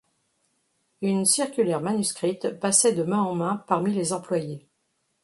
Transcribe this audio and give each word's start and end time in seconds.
Une 1.03 1.25
circulaire 1.25 1.79
manuscrite 1.79 2.59
passait 2.59 2.93
de 2.93 3.03
main 3.03 3.21
en 3.21 3.35
main 3.35 3.63
parmi 3.67 3.93
les 3.93 4.13
employés. 4.13 4.65